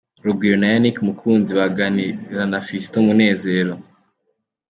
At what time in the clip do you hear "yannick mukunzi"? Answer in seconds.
0.73-1.49